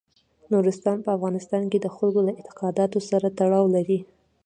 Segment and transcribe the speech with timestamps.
[0.53, 3.99] نورستان په افغانستان کې د خلکو له اعتقاداتو سره تړاو لري.